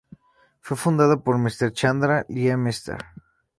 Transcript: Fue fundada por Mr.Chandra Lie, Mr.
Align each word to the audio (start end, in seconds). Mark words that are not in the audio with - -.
Fue 0.61 0.77
fundada 0.77 1.17
por 1.17 1.37
Mr.Chandra 1.37 2.25
Lie, 2.27 2.57
Mr. 2.57 2.97